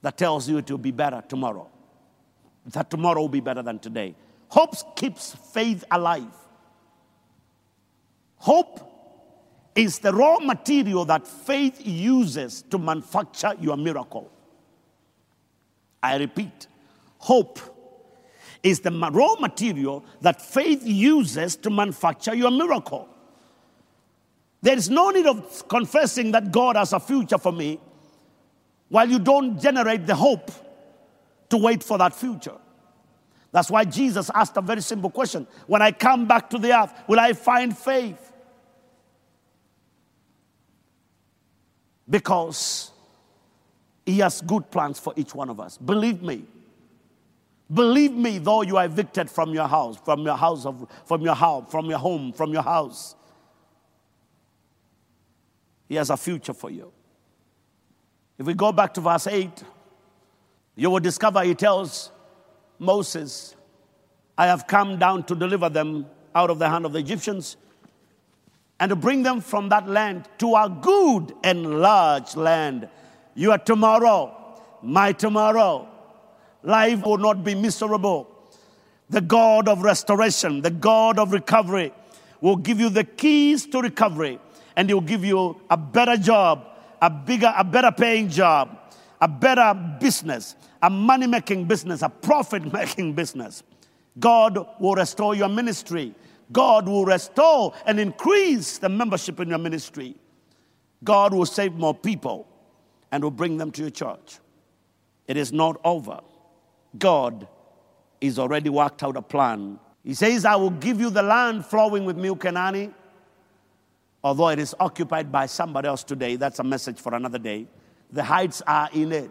that 0.03 0.17
tells 0.17 0.49
you 0.49 0.59
it 0.59 0.71
will 0.71 0.79
be 0.79 0.91
better 0.91 1.23
tomorrow? 1.29 1.69
That 2.67 2.91
tomorrow 2.91 3.23
will 3.23 3.29
be 3.29 3.41
better 3.41 3.63
than 3.63 3.79
today. 3.79 4.15
Hope 4.49 4.97
keeps 4.97 5.35
faith 5.53 5.85
alive. 5.91 6.35
Hope 8.37 8.89
is 9.75 9.99
the 9.99 10.13
raw 10.13 10.39
material 10.39 11.05
that 11.05 11.27
faith 11.27 11.81
uses 11.85 12.63
to 12.63 12.79
manufacture 12.79 13.55
your 13.61 13.77
miracle. 13.77 14.31
I 16.03 16.17
repeat, 16.17 16.67
hope 17.19 17.59
is 18.63 18.81
the 18.81 18.91
raw 18.91 19.35
material 19.37 20.05
that 20.21 20.43
faith 20.43 20.83
uses 20.85 21.57
to 21.57 21.71
manufacture 21.71 22.35
your 22.35 22.51
miracle. 22.51 23.09
There 24.63 24.77
is 24.77 24.91
no 24.91 25.11
need 25.11 25.27
of 25.27 25.69
confessing 25.69 26.33
that 26.33 26.51
God 26.51 26.77
has 26.77 26.93
a 26.93 27.01
future 27.01 27.39
for 27.39 27.53
me 27.53 27.81
while 28.89 29.09
you 29.09 29.19
don't 29.19 29.61
generate 29.61 30.07
the 30.07 30.15
hope 30.15 30.51
to 31.51 31.57
wait 31.57 31.83
for 31.83 31.99
that 31.99 32.15
future. 32.15 32.57
That's 33.53 33.71
why 33.71 33.85
Jesus 33.85 34.31
asked 34.35 34.57
a 34.57 34.61
very 34.61 34.83
simple 34.83 35.11
question 35.11 35.47
When 35.67 35.81
I 35.81 35.93
come 35.93 36.27
back 36.27 36.51
to 36.51 36.59
the 36.59 36.77
earth, 36.77 36.93
will 37.07 37.21
I 37.21 37.33
find 37.33 37.77
faith? 37.77 38.33
Because 42.09 42.91
He 44.05 44.19
has 44.19 44.41
good 44.41 44.71
plans 44.71 44.99
for 44.99 45.13
each 45.17 45.35
one 45.35 45.51
of 45.51 45.61
us. 45.61 45.79
Believe 45.79 46.23
me. 46.23 46.45
Believe 47.73 48.13
me, 48.13 48.39
though 48.39 48.63
you 48.63 48.79
are 48.79 48.87
evicted 48.87 49.29
from 49.31 49.53
your 49.53 49.69
house, 49.69 49.99
from 50.05 50.25
your 50.25 50.37
house, 50.37 50.65
of, 50.65 50.87
from 51.05 51.21
your 51.21 51.35
house, 51.35 51.71
from 51.71 51.87
your 51.91 51.99
home, 51.99 52.33
from 52.33 52.53
your 52.53 52.63
house, 52.63 53.15
He 55.89 55.97
has 55.97 56.09
a 56.09 56.17
future 56.17 56.55
for 56.55 56.71
you. 56.71 56.91
If 58.39 58.47
we 58.47 58.55
go 58.55 58.73
back 58.73 58.95
to 58.95 59.01
verse 59.01 59.27
8, 59.27 59.65
you 60.77 60.89
will 60.89 61.01
discover 61.01 61.43
He 61.43 61.55
tells 61.55 62.11
Moses, 62.79 63.55
I 64.39 64.47
have 64.47 64.67
come 64.67 64.99
down 64.99 65.25
to 65.25 65.35
deliver 65.35 65.69
them 65.69 66.07
out 66.35 66.49
of 66.49 66.59
the 66.59 66.69
hand 66.69 66.87
of 66.87 66.93
the 66.93 67.01
Egyptians 67.01 67.57
and 68.81 68.89
to 68.91 68.97
bring 68.97 69.25
them 69.25 69.41
from 69.41 69.69
that 69.71 69.89
land 69.89 70.29
to 70.39 70.55
a 70.55 70.71
good 70.81 71.35
and 71.43 71.81
large 71.81 72.37
land. 72.37 72.89
You 73.35 73.51
are 73.51 73.59
tomorrow, 73.59 74.35
my 74.83 75.13
tomorrow. 75.13 75.89
Life 76.63 77.05
will 77.05 77.19
not 77.19 77.45
be 77.45 77.55
miserable. 77.55 78.29
The 79.11 79.21
God 79.21 79.69
of 79.69 79.83
restoration, 79.83 80.61
the 80.63 80.71
God 80.71 81.19
of 81.19 81.33
recovery, 81.33 81.93
will 82.41 82.57
give 82.57 82.79
you 82.81 82.91
the 82.91 83.05
keys 83.05 83.67
to 83.67 83.81
recovery 83.81 84.39
and 84.77 84.89
He'll 84.89 85.01
give 85.01 85.25
you 85.25 85.61
a 85.71 85.77
better 85.77 86.17
job, 86.17 86.67
a 87.01 87.11
bigger, 87.11 87.53
a 87.57 87.65
better 87.65 87.91
paying 87.91 88.29
job, 88.29 88.79
a 89.21 89.29
better 89.29 89.75
business, 89.99 90.57
a 90.83 90.91
money 90.91 91.27
making 91.27 91.65
business, 91.65 92.03
a 92.03 92.09
profit 92.09 92.73
making 92.73 93.15
business. 93.15 93.63
God 94.19 94.67
will 94.79 94.95
restore 94.95 95.35
your 95.35 95.49
ministry. 95.49 96.15
God 96.53 96.89
will 96.89 97.05
restore 97.05 97.75
and 97.87 98.01
increase 98.01 98.79
the 98.79 98.89
membership 98.89 99.41
in 99.41 99.49
your 99.49 99.59
ministry. 99.59 100.17
God 101.05 101.35
will 101.35 101.47
save 101.47 101.75
more 101.75 101.95
people 101.95 102.49
and 103.13 103.23
will 103.23 103.31
bring 103.31 103.57
them 103.57 103.71
to 103.73 103.83
your 103.83 103.91
church. 103.91 104.39
It 105.27 105.37
is 105.37 105.53
not 105.53 105.81
over. 105.85 106.21
God 106.97 107.47
is 108.21 108.39
already 108.39 108.71
worked 108.71 109.03
out 109.03 109.17
a 109.17 109.23
plan. 109.23 109.79
He 110.05 110.15
says, 110.15 110.45
I 110.45 110.57
will 110.57 110.71
give 110.71 111.01
you 111.01 111.11
the 111.11 111.23
land 111.23 111.67
flowing 111.67 112.05
with 112.05 112.17
milk 112.17 112.45
and 112.45 112.57
honey. 112.57 112.91
Although 114.23 114.49
it 114.49 114.59
is 114.59 114.75
occupied 114.81 115.31
by 115.31 115.47
somebody 115.47 115.87
else 115.89 116.03
today, 116.03 116.37
that's 116.37 116.59
a 116.59 116.65
message 116.65 116.99
for 116.99 117.15
another 117.15 117.39
day. 117.39 117.67
The 118.11 118.25
heights 118.25 118.63
are 118.67 118.89
in 118.93 119.13
it. 119.13 119.31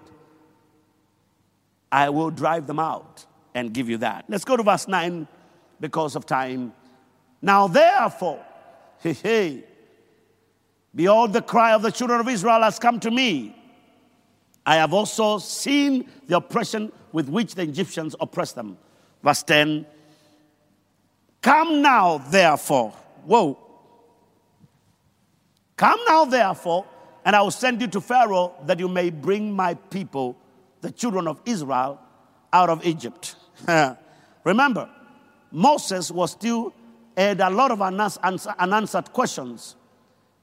I 1.92 2.10
will 2.10 2.30
drive 2.30 2.68
them 2.68 2.80
out 2.80 3.26
and 3.54 3.74
give 3.74 3.90
you 3.90 3.98
that. 3.98 4.26
Let's 4.28 4.46
go 4.46 4.56
to 4.56 4.64
verse 4.64 4.88
9 4.88 5.28
because 5.80 6.16
of 6.16 6.26
time. 6.26 6.74
Now, 7.42 7.68
therefore, 7.68 8.44
hey, 9.00 9.14
hey, 9.14 9.64
behold, 10.94 11.34
the 11.34 11.42
cry 11.42 11.74
of 11.74 11.82
the 11.82 11.92
children 11.92 12.20
of 12.20 12.28
Israel 12.28 12.62
has 12.62 12.80
come 12.80 13.00
to 13.02 13.12
me. 13.12 13.56
I 14.67 14.75
have 14.75 14.93
also 14.93 15.38
seen 15.38 16.09
the 16.27 16.36
oppression 16.36 16.91
with 17.13 17.29
which 17.29 17.55
the 17.55 17.62
Egyptians 17.62 18.17
oppressed 18.19 18.55
them. 18.55 18.77
Verse 19.24 19.41
10 19.43 19.86
Come 21.41 21.81
now, 21.81 22.17
therefore. 22.17 22.91
Whoa. 23.24 23.57
Come 25.77 26.00
now, 26.05 26.25
therefore, 26.25 26.86
and 27.24 27.33
I 27.33 27.41
will 27.41 27.51
send 27.51 27.79
you 27.79 27.88
to 27.88 28.01
Pharaoh 28.01 28.53
that 28.65 28.77
you 28.77 28.89
may 28.89 29.09
bring 29.09 29.55
my 29.55 29.75
people 29.75 30.36
the 30.81 30.91
children 30.91 31.29
of 31.29 31.39
Israel 31.45 32.01
out 32.51 32.69
of 32.69 32.86
Egypt. 32.86 33.38
Remember, 34.43 34.89
Moses 35.50 36.12
was 36.12 36.31
still 36.31 36.74
had 37.15 37.39
a 37.39 37.50
lot 37.50 37.71
of 37.71 37.81
unanswered 37.81 39.13
questions, 39.13 39.77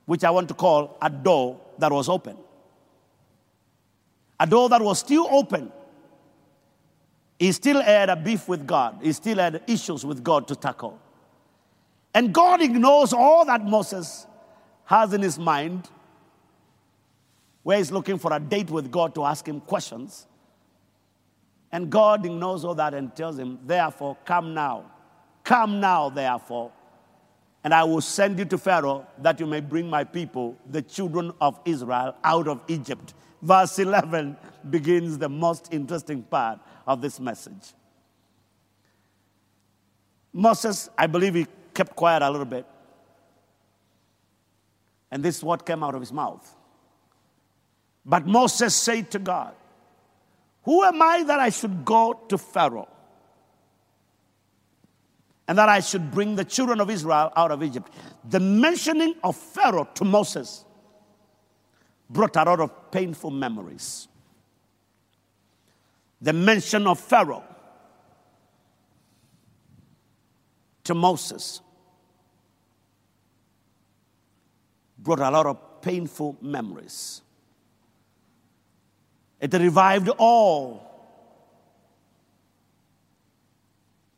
which 0.06 0.24
I 0.24 0.30
want 0.30 0.48
to 0.48 0.54
call 0.54 0.96
a 1.02 1.10
door 1.10 1.60
that 1.78 1.92
was 1.92 2.08
open. 2.08 2.38
A 4.44 4.46
door 4.46 4.68
that 4.68 4.82
was 4.82 4.98
still 4.98 5.26
open. 5.30 5.72
He 7.38 7.50
still 7.52 7.80
had 7.80 8.10
a 8.10 8.16
beef 8.16 8.46
with 8.46 8.66
God. 8.66 8.98
He 9.00 9.10
still 9.12 9.38
had 9.38 9.62
issues 9.66 10.04
with 10.04 10.22
God 10.22 10.46
to 10.48 10.54
tackle. 10.54 10.98
And 12.12 12.30
God 12.30 12.60
ignores 12.60 13.14
all 13.14 13.46
that 13.46 13.64
Moses 13.64 14.26
has 14.84 15.14
in 15.14 15.22
his 15.22 15.38
mind 15.38 15.88
where 17.62 17.78
he's 17.78 17.90
looking 17.90 18.18
for 18.18 18.34
a 18.34 18.38
date 18.38 18.68
with 18.68 18.90
God 18.90 19.14
to 19.14 19.24
ask 19.24 19.48
him 19.48 19.62
questions. 19.62 20.26
And 21.72 21.88
God 21.88 22.26
ignores 22.26 22.66
all 22.66 22.74
that 22.74 22.92
and 22.92 23.16
tells 23.16 23.38
him, 23.38 23.58
Therefore, 23.64 24.14
come 24.26 24.52
now. 24.52 24.84
Come 25.42 25.80
now, 25.80 26.10
therefore, 26.10 26.70
and 27.64 27.72
I 27.72 27.82
will 27.84 28.02
send 28.02 28.38
you 28.38 28.44
to 28.44 28.58
Pharaoh 28.58 29.06
that 29.22 29.40
you 29.40 29.46
may 29.46 29.60
bring 29.60 29.88
my 29.88 30.04
people, 30.04 30.58
the 30.70 30.82
children 30.82 31.32
of 31.40 31.58
Israel, 31.64 32.14
out 32.22 32.46
of 32.46 32.60
Egypt. 32.68 33.14
Verse 33.44 33.78
11 33.78 34.38
begins 34.70 35.18
the 35.18 35.28
most 35.28 35.68
interesting 35.70 36.22
part 36.22 36.60
of 36.86 37.02
this 37.02 37.20
message. 37.20 37.74
Moses, 40.32 40.88
I 40.96 41.06
believe 41.06 41.34
he 41.34 41.46
kept 41.74 41.94
quiet 41.94 42.22
a 42.22 42.30
little 42.30 42.46
bit. 42.46 42.64
And 45.10 45.22
this 45.22 45.36
is 45.36 45.44
what 45.44 45.66
came 45.66 45.84
out 45.84 45.94
of 45.94 46.00
his 46.00 46.10
mouth. 46.10 46.56
But 48.06 48.26
Moses 48.26 48.74
said 48.74 49.10
to 49.10 49.18
God, 49.18 49.54
Who 50.62 50.82
am 50.82 51.02
I 51.02 51.24
that 51.24 51.38
I 51.38 51.50
should 51.50 51.84
go 51.84 52.18
to 52.30 52.38
Pharaoh? 52.38 52.88
and 55.46 55.58
that 55.58 55.68
I 55.68 55.80
should 55.80 56.10
bring 56.10 56.36
the 56.36 56.44
children 56.46 56.80
of 56.80 56.88
Israel 56.88 57.30
out 57.36 57.50
of 57.50 57.62
Egypt. 57.62 57.92
The 58.30 58.40
mentioning 58.40 59.14
of 59.22 59.36
Pharaoh 59.36 59.86
to 59.96 60.02
Moses 60.02 60.64
brought 62.14 62.36
a 62.36 62.44
lot 62.44 62.60
of 62.60 62.90
painful 62.92 63.30
memories. 63.30 64.08
The 66.22 66.32
mention 66.32 66.86
of 66.86 66.98
Pharaoh 67.00 67.44
to 70.84 70.94
Moses 70.94 71.60
brought 74.96 75.18
a 75.18 75.30
lot 75.30 75.46
of 75.46 75.82
painful 75.82 76.38
memories. 76.40 77.20
It 79.40 79.52
revived 79.52 80.08
all 80.16 80.90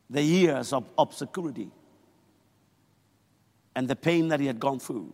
the 0.09 0.23
years 0.23 0.73
of 0.73 0.85
obscurity 0.99 1.71
and 3.75 3.89
the 3.89 3.97
pain 3.97 4.29
that 4.29 4.39
he 4.39 4.47
had 4.47 4.61
gone 4.61 4.79
through. 4.79 5.13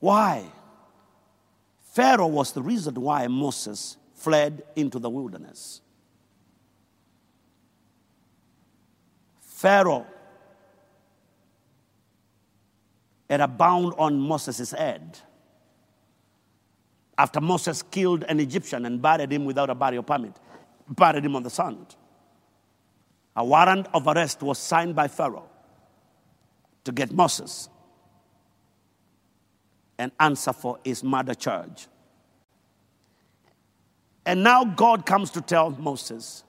Why? 0.00 0.44
Pharaoh 1.92 2.26
was 2.26 2.52
the 2.52 2.62
reason 2.62 2.94
why 3.00 3.26
Moses 3.26 3.96
fled 4.14 4.62
into 4.76 4.98
the 4.98 5.08
wilderness. 5.08 5.80
Pharaoh 9.40 10.06
had 13.30 13.40
a 13.40 13.48
bound 13.48 13.94
on 13.96 14.20
Moses' 14.20 14.72
head 14.72 15.18
after 17.18 17.40
Moses 17.40 17.82
killed 17.82 18.24
an 18.24 18.40
Egyptian 18.40 18.84
and 18.84 19.00
buried 19.00 19.32
him 19.32 19.46
without 19.46 19.70
a 19.70 19.74
burial 19.74 20.02
permit, 20.02 20.38
buried 20.88 21.24
him 21.24 21.34
on 21.34 21.42
the 21.42 21.50
sand. 21.50 21.96
A 23.34 23.44
warrant 23.44 23.86
of 23.94 24.06
arrest 24.06 24.42
was 24.42 24.58
signed 24.58 24.94
by 24.94 25.08
Pharaoh 25.08 25.48
to 26.84 26.92
get 26.92 27.12
Moses 27.12 27.68
and 29.98 30.12
answer 30.20 30.52
for 30.52 30.78
his 30.84 31.02
murder 31.02 31.34
charge. 31.34 31.86
And 34.24 34.42
now 34.42 34.64
God 34.64 35.06
comes 35.06 35.30
to 35.32 35.40
tell 35.40 35.70
Moses, 35.70 36.42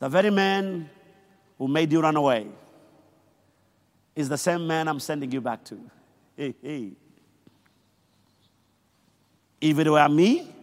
the 0.00 0.08
very 0.08 0.30
man 0.30 0.90
who 1.58 1.68
made 1.68 1.92
you 1.92 2.00
run 2.00 2.16
away 2.16 2.46
is 4.14 4.28
the 4.28 4.38
same 4.38 4.66
man 4.66 4.88
I'm 4.88 5.00
sending 5.00 5.30
you 5.30 5.40
back 5.40 5.64
to. 5.64 5.78
Hey, 6.36 6.54
hey. 6.62 6.92
If 9.60 9.76
it 9.76 9.90
were 9.90 10.08
me, 10.08 10.54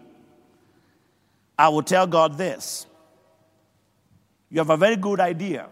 I 1.60 1.68
would 1.68 1.86
tell 1.86 2.08
God 2.08 2.38
this 2.38 2.86
you 4.50 4.60
have 4.60 4.70
a 4.70 4.78
very 4.78 4.96
good 4.96 5.20
idea 5.20 5.68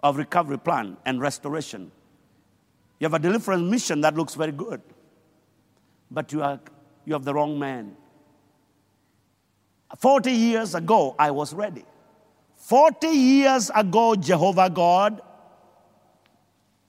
of 0.00 0.16
recovery 0.16 0.58
plan 0.58 0.96
and 1.04 1.20
restoration. 1.20 1.90
You 3.04 3.10
have 3.10 3.20
a 3.20 3.22
deliverance 3.22 3.70
mission 3.70 4.00
that 4.00 4.14
looks 4.14 4.34
very 4.34 4.50
good, 4.50 4.80
but 6.10 6.32
you, 6.32 6.42
are, 6.42 6.58
you 7.04 7.12
have 7.12 7.22
the 7.22 7.34
wrong 7.34 7.58
man. 7.58 7.94
40 9.98 10.30
years 10.30 10.74
ago, 10.74 11.14
I 11.18 11.30
was 11.30 11.52
ready. 11.52 11.84
40 12.56 13.08
years 13.08 13.70
ago, 13.74 14.14
Jehovah 14.14 14.70
God, 14.70 15.20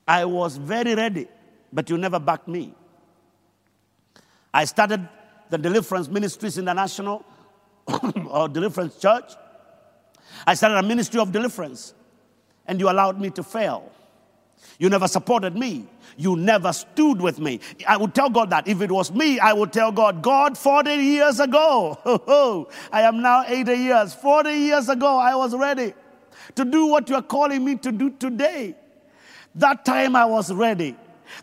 I 0.08 0.24
was 0.24 0.56
very 0.56 0.96
ready, 0.96 1.28
but 1.74 1.90
you 1.90 1.98
never 1.98 2.18
backed 2.18 2.48
me. 2.48 2.74
I 4.54 4.64
started 4.64 5.06
the 5.50 5.58
Deliverance 5.58 6.08
Ministries 6.08 6.58
International 6.58 7.26
or 8.30 8.48
Deliverance 8.48 8.98
Church. 9.00 9.34
I 10.48 10.54
started 10.54 10.78
a 10.78 10.84
ministry 10.84 11.20
of 11.20 11.34
deliverance, 11.34 11.94
and 12.66 12.80
you 12.80 12.90
allowed 12.90 13.20
me 13.20 13.32
to 13.32 13.44
fail. 13.44 13.92
You 14.80 14.90
never 14.90 15.08
supported 15.08 15.56
me. 15.56 15.88
You 16.18 16.36
never 16.36 16.72
stood 16.72 17.22
with 17.22 17.40
me. 17.40 17.60
I 17.88 17.98
would 17.98 18.14
tell 18.14 18.30
God 18.30 18.50
that. 18.52 18.68
If 18.68 18.82
it 18.82 18.92
was 18.92 19.12
me, 19.12 19.40
I 19.40 19.54
would 19.54 19.74
tell 19.74 19.92
God, 19.92 20.22
God, 20.22 20.58
40 20.58 20.92
years 20.94 21.40
ago, 21.40 21.98
I 22.92 23.02
am 23.02 23.22
now 23.22 23.44
80 23.48 23.74
years. 23.74 24.14
40 24.14 24.52
years 24.52 24.90
ago, 24.90 25.18
I 25.18 25.36
was 25.36 25.56
ready 25.56 25.94
to 26.56 26.66
do 26.66 26.86
what 26.88 27.10
you 27.10 27.16
are 27.16 27.22
calling 27.22 27.64
me 27.64 27.76
to 27.78 27.92
do 27.92 28.10
today. 28.12 28.76
That 29.56 29.86
time 29.86 30.16
I 30.16 30.26
was 30.26 30.52
ready. 30.52 30.96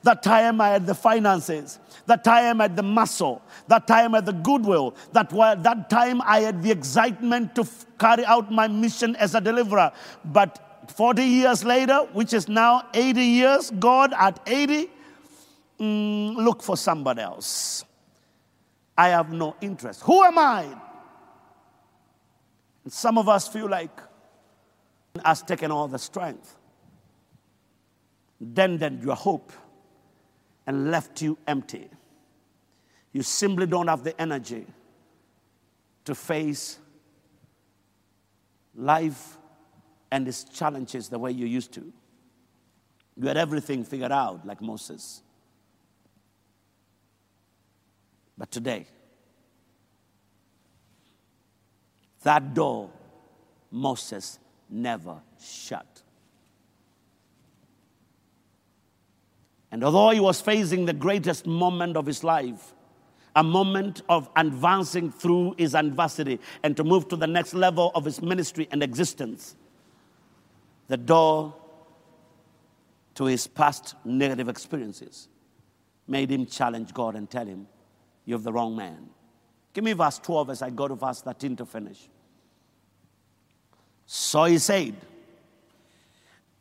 That 0.03 0.23
time 0.23 0.61
I 0.61 0.69
had 0.69 0.87
the 0.87 0.95
finances. 0.95 1.79
That 2.07 2.25
time 2.25 2.61
I 2.61 2.65
had 2.65 2.77
the 2.77 2.83
muscle. 2.83 3.43
That 3.69 3.87
time 3.87 4.15
I 4.15 4.19
had 4.19 4.27
the 4.27 4.33
goodwill. 4.33 4.95
That, 5.13 5.31
that 5.63 5.91
time 5.91 6.23
I 6.23 6.41
had 6.41 6.63
the 6.63 6.71
excitement 6.71 7.55
to 7.57 7.63
f- 7.63 7.87
carry 7.99 8.25
out 8.25 8.51
my 8.51 8.69
mission 8.69 9.17
as 9.17 9.35
a 9.35 9.41
deliverer. 9.41 9.93
But 10.25 10.72
40 10.89 11.23
years 11.23 11.65
later, 11.65 11.99
which 12.13 12.33
is 12.33 12.49
now 12.49 12.89
80 12.95 13.23
years, 13.23 13.71
God 13.79 14.13
at 14.19 14.41
80, 14.47 14.91
mm, 15.79 16.37
look 16.37 16.63
for 16.63 16.77
somebody 16.77 17.23
else. 17.23 17.85
I 18.97 19.09
have 19.09 19.33
no 19.33 19.57
interest. 19.61 20.03
Who 20.03 20.23
am 20.23 20.39
I? 20.39 20.63
And 22.85 22.93
some 22.93 23.17
of 23.19 23.29
us 23.29 23.49
feel 23.49 23.69
like 23.69 24.01
has 25.25 25.43
taken 25.43 25.71
all 25.71 25.89
the 25.89 25.99
strength. 25.99 26.57
Then, 28.41 28.79
then 28.79 29.01
your 29.03 29.15
hope 29.15 29.53
and 30.67 30.91
left 30.91 31.23
you 31.23 31.39
empty. 31.47 31.89
You 33.13 33.23
simply 33.23 33.67
don't 33.67 33.89
have 33.89 34.05
the 34.05 34.21
energy 34.21 34.67
to 36.05 36.15
face 36.15 36.79
life 38.75 39.37
and 40.13 40.29
its 40.29 40.45
challenges 40.45 41.09
the 41.09 41.19
way 41.19 41.33
you 41.33 41.47
used 41.47 41.73
to. 41.73 41.93
You 43.17 43.27
had 43.27 43.39
everything 43.39 43.83
figured 43.83 44.13
out, 44.13 44.47
like 44.47 44.61
Moses. 44.61 45.23
But 48.37 48.51
today, 48.51 48.87
that 52.23 52.55
door 52.55 52.91
Moses 53.71 54.39
never 54.69 55.17
shut. 55.43 56.03
And 59.71 59.83
although 59.83 60.11
he 60.11 60.21
was 60.21 60.43
facing 60.43 60.85
the 60.85 60.93
greatest 60.93 61.47
moment 61.47 61.97
of 61.97 62.05
his 62.05 62.23
life, 62.23 62.75
a 63.35 63.43
moment 63.43 64.03
of 64.11 64.29
advancing 64.37 65.11
through 65.11 65.55
his 65.57 65.75
adversity 65.75 66.39
and 66.63 66.77
to 66.77 66.85
move 66.85 67.09
to 67.09 67.17
the 67.17 67.27
next 67.27 67.55
level 67.55 67.91
of 67.95 68.05
his 68.05 68.21
ministry 68.21 68.69
and 68.71 68.83
existence, 68.83 69.57
the 70.89 70.97
door 70.97 71.55
to 73.15 73.25
his 73.25 73.47
past 73.47 73.95
negative 74.05 74.49
experiences 74.49 75.29
made 76.09 76.31
him 76.31 76.47
challenge 76.47 76.93
God 76.93 77.15
and 77.15 77.31
tell 77.31 77.47
him, 77.47 77.67
You 78.25 78.35
have 78.35 78.43
the 78.43 78.53
wrong 78.53 78.77
man. 78.77 79.09
Give 79.73 79.85
me 79.85 79.93
verse 79.93 80.19
12 80.19 80.51
as 80.51 80.63
I 80.63 80.71
go 80.71 80.89
to 80.89 80.95
verse 80.95 81.23
13 81.23 81.57
to 81.57 81.67
finish. 81.67 82.09
So 84.07 84.45
he 84.45 84.59
said, 84.59 84.95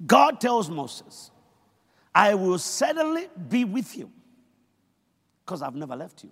God 0.05 0.39
tells 0.39 0.69
Moses, 0.69 1.31
I 2.13 2.33
will 2.33 2.59
certainly 2.59 3.27
be 3.49 3.65
with 3.65 3.97
you 3.97 4.09
because 5.45 5.61
I've 5.61 5.75
never 5.75 5.95
left 5.95 6.23
you. 6.23 6.31